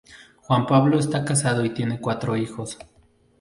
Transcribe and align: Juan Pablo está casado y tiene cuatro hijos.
Juan 0.41 0.65
Pablo 0.65 0.97
está 0.97 1.23
casado 1.25 1.63
y 1.63 1.75
tiene 1.75 2.01
cuatro 2.01 2.35
hijos. 2.35 2.79